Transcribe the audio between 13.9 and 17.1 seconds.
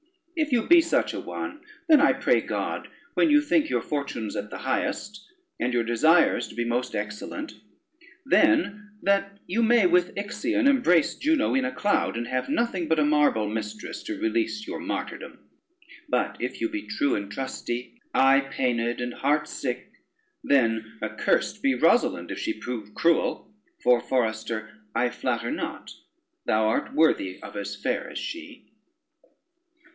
to release your martyrdom; but if you be